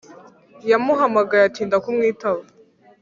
yamuhamagaye 0.69 1.43
atinda 1.49 1.75
kumwitaba 1.83 2.41